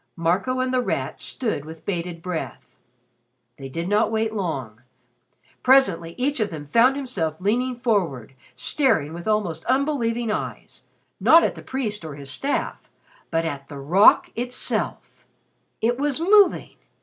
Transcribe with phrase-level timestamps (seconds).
[0.15, 2.75] Marco and The Rat stood with bated breath.
[3.57, 4.81] They did not wait long.
[5.61, 10.85] Presently each of them found himself leaning forward, staring with almost unbelieving eyes,
[11.19, 12.89] not at the priest or his staff,
[13.29, 15.23] but at the rock itself!
[15.81, 16.77] It was moving!